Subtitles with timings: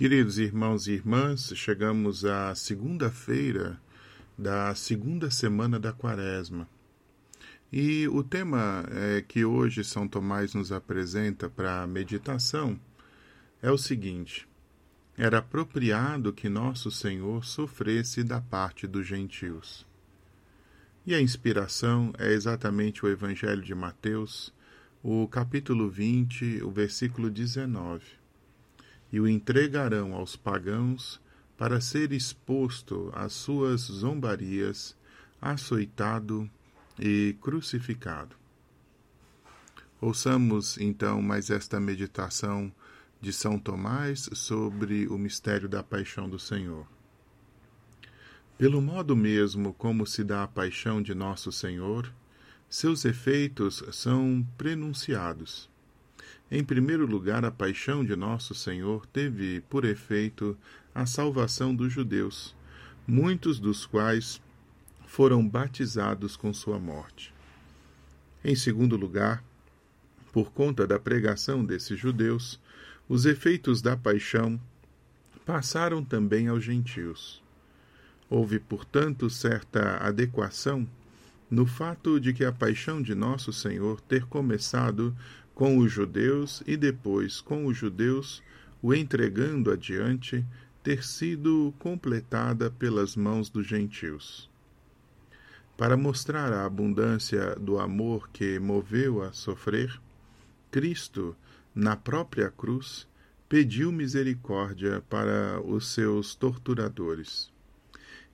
[0.00, 3.78] Queridos irmãos e irmãs, chegamos à segunda-feira
[4.36, 6.66] da segunda semana da Quaresma.
[7.70, 12.80] E o tema é, que hoje São Tomás nos apresenta para a meditação
[13.60, 14.48] é o seguinte:
[15.18, 19.86] era apropriado que nosso Senhor sofresse da parte dos gentios.
[21.04, 24.50] E a inspiração é exatamente o Evangelho de Mateus,
[25.02, 28.19] o capítulo 20, o versículo 19
[29.12, 31.20] e o entregarão aos pagãos
[31.56, 34.96] para ser exposto às suas zombarias,
[35.40, 36.50] açoitado
[36.98, 38.36] e crucificado.
[40.00, 42.72] Ouçamos então mais esta meditação
[43.20, 46.86] de São Tomás sobre o mistério da paixão do Senhor.
[48.56, 52.10] Pelo modo mesmo como se dá a paixão de nosso Senhor,
[52.68, 55.68] seus efeitos são prenunciados
[56.50, 60.58] em primeiro lugar, a paixão de nosso Senhor teve por efeito
[60.92, 62.56] a salvação dos judeus,
[63.06, 64.40] muitos dos quais
[65.06, 67.32] foram batizados com sua morte.
[68.44, 69.44] Em segundo lugar,
[70.32, 72.58] por conta da pregação desses judeus,
[73.08, 74.60] os efeitos da paixão
[75.44, 77.42] passaram também aos gentios.
[78.28, 80.88] Houve, portanto, certa adequação
[81.50, 85.14] no fato de que a paixão de nosso Senhor ter começado
[85.60, 88.42] com os judeus e depois com os judeus
[88.80, 90.42] o entregando adiante,
[90.82, 94.48] ter sido completada pelas mãos dos gentios.
[95.76, 100.00] Para mostrar a abundância do amor que moveu a sofrer,
[100.70, 101.36] Cristo,
[101.74, 103.06] na própria cruz,
[103.46, 107.52] pediu misericórdia para os seus torturadores.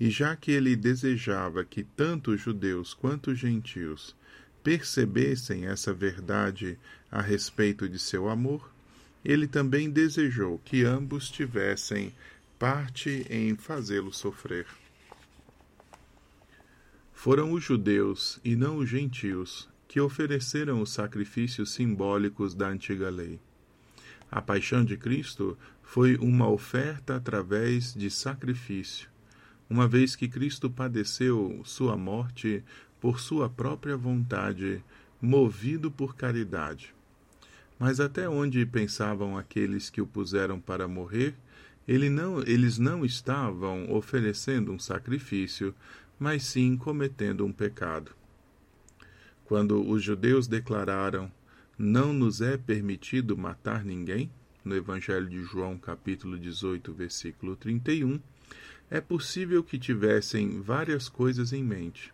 [0.00, 4.16] E já que ele desejava que tanto os judeus quanto os gentios
[4.62, 6.78] percebessem essa verdade
[7.10, 8.72] a respeito de seu amor,
[9.24, 12.12] ele também desejou que ambos tivessem
[12.58, 14.66] parte em fazê-lo sofrer.
[17.12, 23.38] Foram os judeus e não os gentios que ofereceram os sacrifícios simbólicos da antiga lei.
[24.30, 29.08] A paixão de Cristo foi uma oferta através de sacrifício,
[29.68, 32.64] uma vez que Cristo padeceu sua morte
[33.02, 34.80] por sua própria vontade,
[35.20, 36.94] movido por caridade.
[37.76, 41.34] Mas até onde pensavam aqueles que o puseram para morrer,
[41.88, 45.74] ele não, eles não estavam oferecendo um sacrifício,
[46.16, 48.12] mas sim cometendo um pecado.
[49.46, 51.28] Quando os judeus declararam:
[51.76, 54.30] Não nos é permitido matar ninguém,
[54.64, 58.20] no Evangelho de João, capítulo 18, versículo 31,
[58.88, 62.12] é possível que tivessem várias coisas em mente.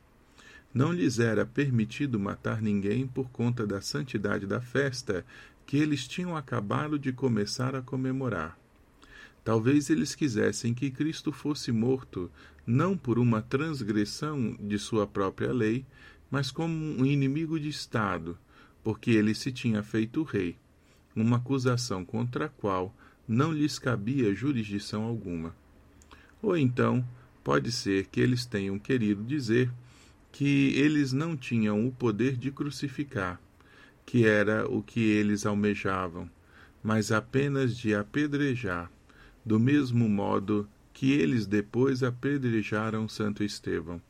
[0.72, 5.24] Não lhes era permitido matar ninguém por conta da santidade da festa
[5.66, 8.58] que eles tinham acabado de começar a comemorar.
[9.42, 12.30] Talvez eles quisessem que Cristo fosse morto,
[12.66, 15.86] não por uma transgressão de sua própria lei,
[16.30, 18.36] mas como um inimigo de Estado,
[18.84, 20.56] porque ele se tinha feito rei,
[21.16, 22.94] uma acusação contra a qual
[23.26, 25.54] não lhes cabia jurisdição alguma.
[26.42, 27.02] Ou então,
[27.42, 29.70] pode ser que eles tenham querido dizer
[30.32, 33.40] que eles não tinham o poder de crucificar,
[34.06, 36.30] que era o que eles almejavam,
[36.82, 38.90] mas apenas de apedrejar,
[39.44, 44.00] do mesmo modo que eles depois apedrejaram Santo Estevão.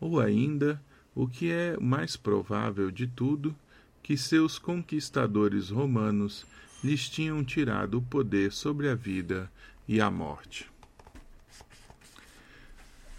[0.00, 0.82] Ou ainda,
[1.14, 3.54] o que é mais provável de tudo,
[4.02, 6.46] que seus conquistadores romanos
[6.82, 9.50] lhes tinham tirado o poder sobre a vida
[9.86, 10.70] e a morte.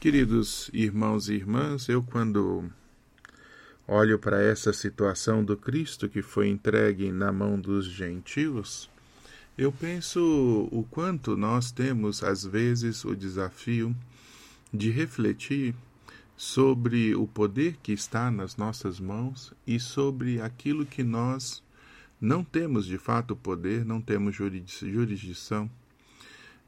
[0.02, 2.68] Queridos irmãos e irmãs, eu quando
[3.88, 8.90] olho para essa situação do Cristo que foi entregue na mão dos gentios,
[9.56, 13.96] eu penso o quanto nós temos às vezes o desafio
[14.74, 15.76] de refletir
[16.36, 21.62] sobre o poder que está nas nossas mãos e sobre aquilo que nós
[22.20, 25.70] não temos de fato poder, não temos jurisdição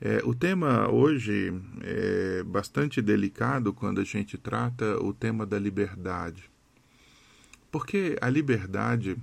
[0.02, 6.50] é, o tema hoje é bastante delicado quando a gente trata o tema da liberdade.
[7.72, 9.18] Porque a liberdade,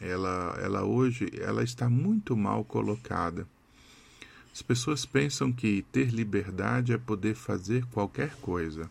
[0.00, 3.46] ela, ela hoje, ela está muito mal colocada.
[4.52, 8.90] As pessoas pensam que ter liberdade é poder fazer qualquer coisa.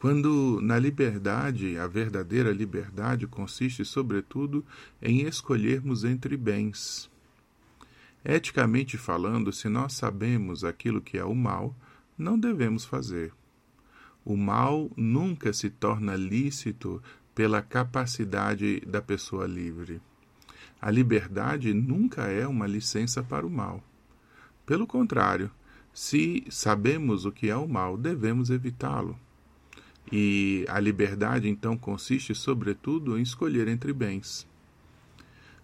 [0.00, 4.64] Quando na liberdade, a verdadeira liberdade consiste, sobretudo,
[5.00, 7.08] em escolhermos entre bens
[8.28, 11.72] Eticamente falando, se nós sabemos aquilo que é o mal,
[12.18, 13.32] não devemos fazer.
[14.24, 17.00] O mal nunca se torna lícito
[17.32, 20.02] pela capacidade da pessoa livre.
[20.82, 23.80] A liberdade nunca é uma licença para o mal.
[24.66, 25.48] Pelo contrário,
[25.94, 29.16] se sabemos o que é o mal, devemos evitá-lo.
[30.10, 34.48] E a liberdade, então, consiste, sobretudo, em escolher entre bens.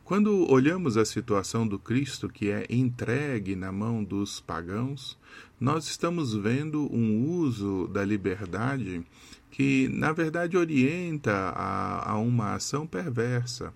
[0.05, 5.17] Quando olhamos a situação do Cristo que é entregue na mão dos pagãos,
[5.61, 9.05] nós estamos vendo um uso da liberdade
[9.51, 13.73] que, na verdade, orienta a, a uma ação perversa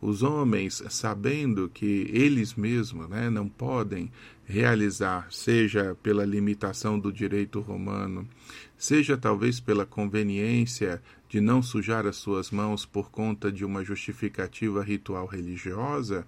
[0.00, 4.10] os homens, sabendo que eles mesmos né, não podem
[4.44, 8.28] realizar, seja pela limitação do direito romano,
[8.76, 14.82] seja talvez pela conveniência de não sujar as suas mãos por conta de uma justificativa
[14.82, 16.26] ritual religiosa,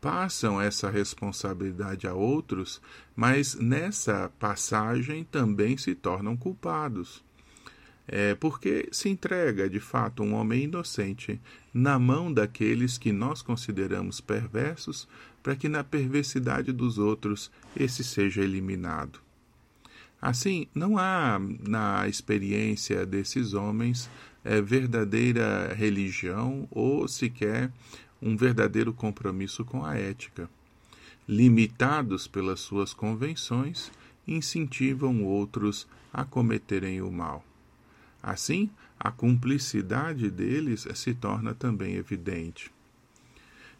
[0.00, 2.80] passam essa responsabilidade a outros,
[3.14, 7.22] mas nessa passagem também se tornam culpados
[8.12, 11.40] é, porque se entrega de fato um homem inocente
[11.72, 15.06] na mão daqueles que nós consideramos perversos,
[15.40, 19.20] para que na perversidade dos outros esse seja eliminado.
[20.20, 24.10] Assim, não há na experiência desses homens
[24.44, 27.70] é, verdadeira religião ou sequer
[28.20, 30.50] um verdadeiro compromisso com a ética.
[31.28, 33.92] Limitados pelas suas convenções,
[34.26, 37.44] incentivam outros a cometerem o mal.
[38.22, 42.70] Assim, a cumplicidade deles se torna também evidente.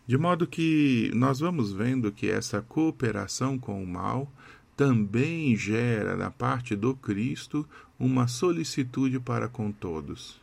[0.06, 4.32] De modo que nós vamos vendo que essa cooperação com o mal
[4.76, 10.40] também gera na parte do Cristo uma solicitude para com todos.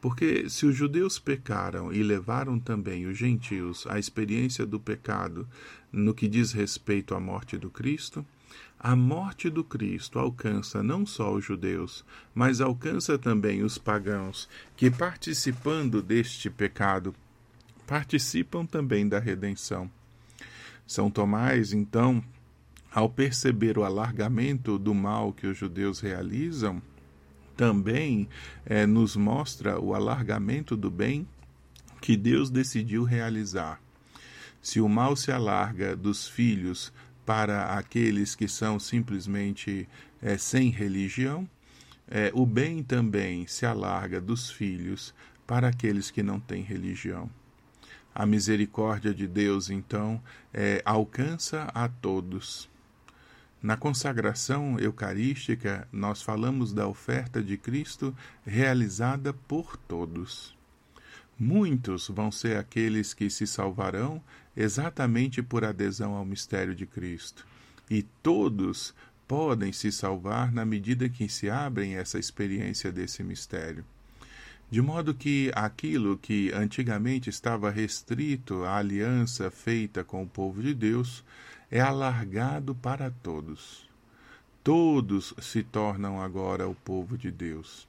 [0.00, 5.48] Porque se os judeus pecaram e levaram também os gentios à experiência do pecado
[5.90, 8.24] no que diz respeito à morte do Cristo,
[8.78, 12.04] a morte do Cristo alcança não só os judeus,
[12.34, 17.14] mas alcança também os pagãos, que, participando deste pecado,
[17.86, 19.90] participam também da redenção.
[20.86, 22.22] São Tomás, então,
[22.92, 26.80] ao perceber o alargamento do mal que os judeus realizam,
[27.56, 28.28] também
[28.64, 31.26] é, nos mostra o alargamento do bem
[32.00, 33.80] que Deus decidiu realizar.
[34.60, 36.92] Se o mal se alarga dos filhos
[37.26, 39.88] para aqueles que são simplesmente
[40.22, 41.46] é, sem religião,
[42.08, 45.12] é, o bem também se alarga dos filhos
[45.46, 47.28] para aqueles que não têm religião.
[48.14, 50.22] A misericórdia de Deus, então,
[50.54, 52.70] é, alcança a todos.
[53.60, 60.55] Na consagração eucarística, nós falamos da oferta de Cristo realizada por todos.
[61.38, 64.22] Muitos vão ser aqueles que se salvarão
[64.56, 67.46] exatamente por adesão ao mistério de Cristo.
[67.90, 68.94] E todos
[69.28, 73.84] podem se salvar na medida que se abrem essa experiência desse mistério.
[74.70, 80.74] De modo que aquilo que antigamente estava restrito à aliança feita com o povo de
[80.74, 81.22] Deus
[81.70, 83.88] é alargado para todos.
[84.64, 87.86] Todos se tornam agora o povo de Deus.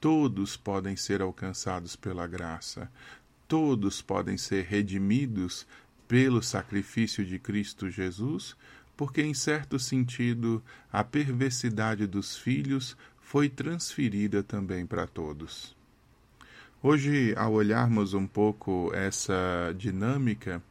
[0.00, 2.90] Todos podem ser alcançados pela graça.
[3.48, 5.66] Todos podem ser redimidos
[6.06, 8.56] pelo sacrifício de Cristo Jesus,
[8.96, 10.62] porque, em certo sentido,
[10.92, 15.76] a perversidade dos filhos foi transferida também para todos.
[16.82, 20.62] Hoje, ao olharmos um pouco essa dinâmica,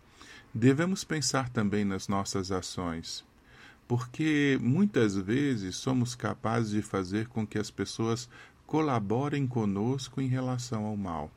[0.53, 3.25] devemos pensar também nas nossas ações,
[3.87, 8.29] porque muitas vezes somos capazes de fazer com que as pessoas
[8.67, 11.31] colaborem conosco em relação ao mal.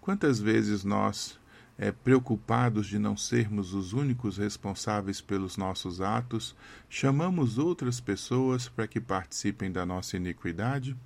[0.00, 1.36] Quantas vezes nós
[1.76, 6.54] é, preocupados de não sermos os únicos responsáveis pelos nossos atos,
[6.88, 10.96] chamamos outras pessoas para que participem da nossa iniquidade?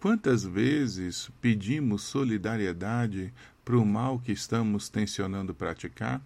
[0.00, 3.32] Quantas vezes pedimos solidariedade
[3.64, 6.20] para o mal que estamos tensionando praticar?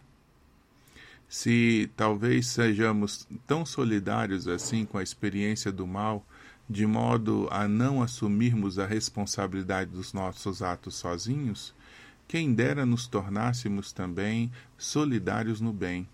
[1.29, 6.27] Se talvez sejamos tão solidários assim com a experiência do mal,
[6.69, 11.75] de modo a não assumirmos a responsabilidade dos nossos atos sozinhos,
[12.27, 16.09] quem dera nos tornássemos também solidários no bem,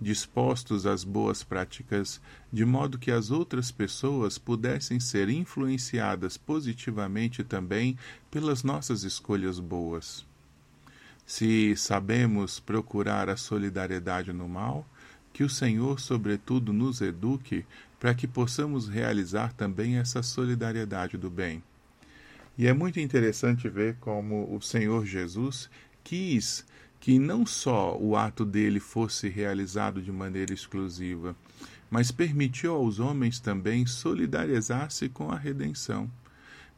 [0.00, 2.20] dispostos às boas práticas,
[2.52, 7.96] de modo que as outras pessoas pudessem ser influenciadas positivamente também
[8.30, 10.26] pelas nossas escolhas boas.
[11.24, 14.86] Se sabemos procurar a solidariedade no mal,
[15.36, 17.62] que o Senhor, sobretudo, nos eduque
[18.00, 21.62] para que possamos realizar também essa solidariedade do bem.
[22.56, 25.68] E é muito interessante ver como o Senhor Jesus
[26.02, 26.64] quis
[26.98, 31.36] que não só o ato dele fosse realizado de maneira exclusiva,
[31.90, 36.10] mas permitiu aos homens também solidarizar-se com a redenção,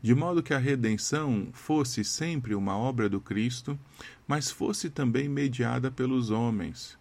[0.02, 3.78] de modo que a redenção fosse sempre uma obra do Cristo,
[4.26, 6.98] mas fosse também mediada pelos homens.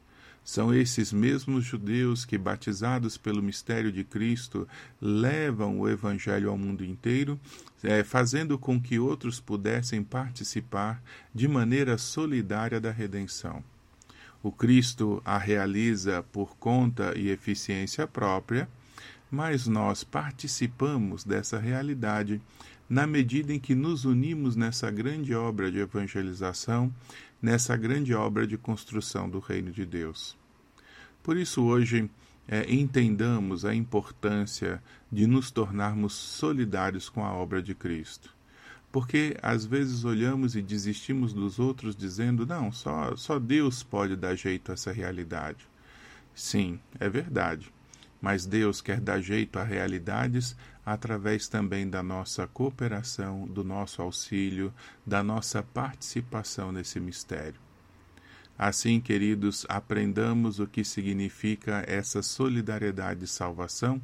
[0.48, 4.66] São esses mesmos judeus que, batizados pelo mistério de Cristo,
[5.02, 7.38] levam o Evangelho ao mundo inteiro,
[7.84, 11.04] é, fazendo com que outros pudessem participar
[11.36, 13.62] de maneira solidária da redenção.
[14.42, 18.70] O Cristo a realiza por conta e eficiência própria,
[19.30, 22.42] mas nós participamos dessa realidade
[22.90, 26.94] na medida em que nos unimos nessa grande obra de evangelização,
[27.42, 30.38] nessa grande obra de construção do reino de Deus.
[31.22, 32.10] Por isso, hoje,
[32.48, 38.36] é, entendamos a importância de nos tornarmos solidários com a obra de Cristo.
[38.92, 44.36] Porque às vezes olhamos e desistimos dos outros dizendo: não, só, só Deus pode dar
[44.36, 45.68] jeito a essa realidade.
[46.34, 47.72] Sim, é verdade
[48.22, 50.56] mas Deus quer dar jeito a realidades
[50.86, 54.74] através também da nossa cooperação, do nosso auxílio,
[55.06, 57.60] da nossa participação nesse mistério.
[58.58, 64.02] Assim, queridos, aprendamos o que significa essa solidariedade de salvação,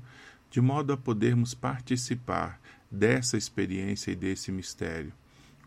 [0.52, 2.60] de modo a podermos participar
[2.92, 5.12] dessa experiência e desse mistério,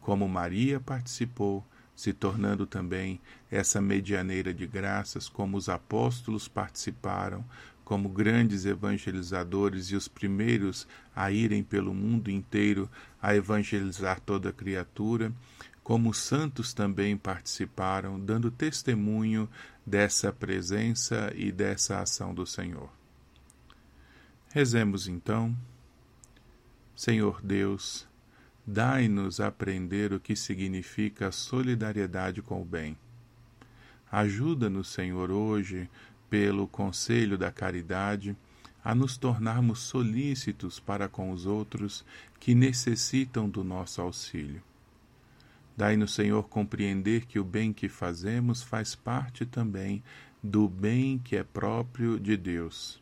[0.01, 7.45] como Maria participou, se tornando também essa medianeira de graças, como os apóstolos participaram,
[7.87, 12.91] como grandes evangelizadores e os primeiros a irem pelo mundo inteiro
[13.23, 15.33] a evangelizar toda criatura,
[15.85, 19.49] como os santos também participaram, dando testemunho
[19.87, 22.91] dessa presença e dessa ação do Senhor.
[24.49, 25.57] Rezemos então.
[26.97, 28.05] Senhor Deus,
[28.67, 32.99] dai-nos aprender o que significa a solidariedade com o bem.
[34.11, 35.89] Ajuda-nos, Senhor, hoje
[36.29, 38.37] pelo conselho da caridade,
[38.85, 42.05] a nos tornarmos solícitos para com os outros
[42.39, 44.63] que necessitam do nosso auxílio.
[45.77, 50.03] Dai-nos, Senhor, compreender que o bem que fazemos faz parte também
[50.43, 53.01] do bem que é próprio de Deus,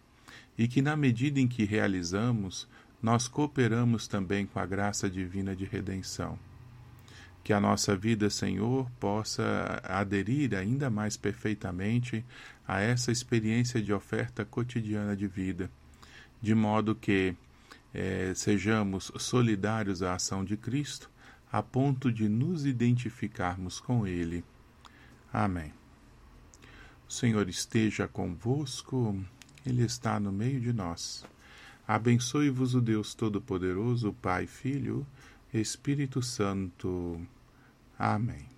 [0.57, 2.67] e que, na medida em que realizamos,
[3.03, 6.39] nós cooperamos também com a graça divina de redenção
[7.45, 12.25] que a nossa vida, Senhor, possa aderir ainda mais perfeitamente
[12.67, 15.71] a essa experiência de oferta cotidiana de vida,
[16.41, 17.35] de modo que
[17.93, 21.11] é, sejamos solidários à ação de Cristo,
[21.51, 24.45] a ponto de nos identificarmos com Ele.
[25.33, 25.73] Amém.
[27.09, 29.19] O Senhor esteja convosco,
[29.65, 31.25] Ele está no meio de nós.
[31.87, 35.07] Abençoe-vos o Deus Todo-Poderoso, Pai, Filho
[35.61, 37.21] Espírito Santo.
[37.97, 38.54] Amém.